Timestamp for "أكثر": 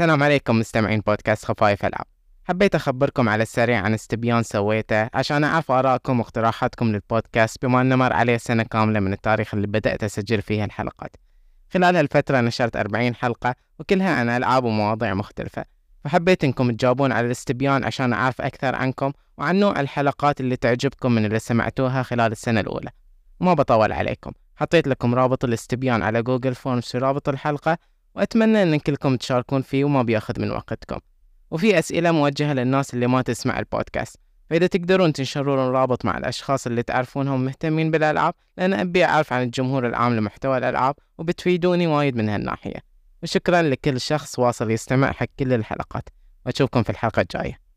18.40-18.74